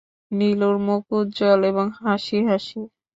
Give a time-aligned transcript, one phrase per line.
[0.31, 2.79] নীলুর মুখ উজ্জ্বল এবং হাসি-হাসি।